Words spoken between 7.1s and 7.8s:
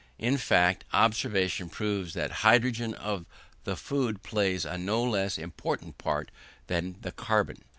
carbon.